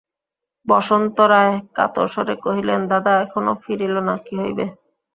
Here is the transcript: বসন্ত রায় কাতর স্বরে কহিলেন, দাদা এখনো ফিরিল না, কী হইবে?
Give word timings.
বসন্ত 0.67 1.17
রায় 1.31 1.55
কাতর 1.77 2.07
স্বরে 2.13 2.35
কহিলেন, 2.45 2.81
দাদা 2.91 3.13
এখনো 3.23 3.51
ফিরিল 3.63 3.95
না, 4.07 4.15
কী 4.25 4.33
হইবে? 4.41 4.65